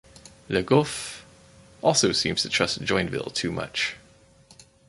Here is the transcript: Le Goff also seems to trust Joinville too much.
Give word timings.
Le 0.49 0.63
Goff 0.63 1.27
also 1.83 2.11
seems 2.11 2.41
to 2.41 2.49
trust 2.49 2.81
Joinville 2.81 3.31
too 3.35 3.51
much. 3.51 3.97